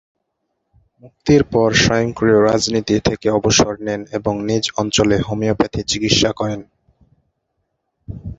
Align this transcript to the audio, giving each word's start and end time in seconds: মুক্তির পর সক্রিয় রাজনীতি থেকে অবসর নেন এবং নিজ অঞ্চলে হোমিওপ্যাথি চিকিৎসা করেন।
মুক্তির 1.03 1.41
পর 1.53 1.69
সক্রিয় 1.81 2.39
রাজনীতি 2.41 2.95
থেকে 2.99 3.27
অবসর 3.29 3.73
নেন 3.81 4.01
এবং 4.17 4.33
নিজ 4.47 4.65
অঞ্চলে 4.77 5.15
হোমিওপ্যাথি 5.27 5.81
চিকিৎসা 5.83 6.31
করেন। 6.31 6.61